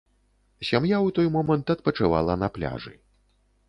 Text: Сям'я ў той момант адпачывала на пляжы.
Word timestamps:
Сям'я 0.69 0.95
ў 0.97 1.09
той 1.19 1.27
момант 1.37 1.65
адпачывала 1.77 2.41
на 2.45 2.55
пляжы. 2.61 2.93